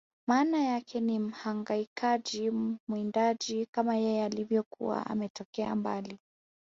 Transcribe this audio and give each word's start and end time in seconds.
Maana 0.27 0.57
yake 0.57 0.99
ni 0.99 1.19
Mhangaikaji 1.19 2.51
Mwindaji 2.87 3.65
kama 3.65 3.95
yeye 3.95 4.23
alivyokuwa 4.25 5.05
ametokea 5.05 5.75
mbali 5.75 6.19